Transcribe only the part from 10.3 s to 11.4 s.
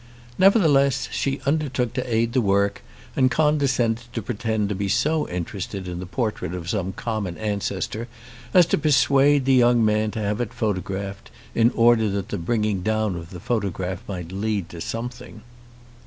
it photographed,